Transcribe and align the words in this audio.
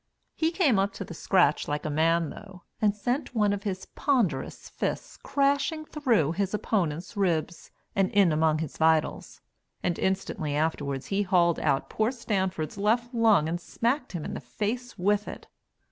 He 0.33 0.49
came 0.49 0.79
up 0.79 0.93
to 0.93 1.03
the 1.05 1.13
scratch 1.13 1.67
like 1.67 1.85
a 1.85 1.89
man, 1.91 2.31
though, 2.31 2.63
and 2.81 2.95
sent 2.95 3.35
one 3.35 3.53
of 3.53 3.61
his 3.61 3.85
ponderous 3.85 4.67
fists 4.67 5.15
crashing 5.17 5.85
through 5.85 6.31
his 6.31 6.55
opponent's 6.55 7.15
ribs 7.15 7.69
and 7.95 8.09
in 8.09 8.31
among 8.31 8.57
his 8.57 8.77
vitals, 8.77 9.41
and 9.83 9.99
instantly 9.99 10.55
afterward 10.55 11.03
he 11.05 11.21
hauled 11.21 11.59
out 11.59 11.87
poor 11.87 12.11
Stanford's 12.11 12.79
left 12.79 13.13
lung 13.13 13.47
and 13.47 13.61
smacked 13.61 14.13
him 14.13 14.25
in 14.25 14.33
the 14.33 14.41
face 14.41 14.97
with 14.97 15.27
it. 15.27 15.45